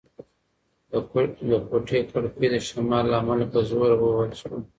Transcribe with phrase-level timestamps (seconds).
[0.89, 0.93] د
[1.69, 4.57] کوټې کړکۍ د شمال له امله په زوره ووهل شوه.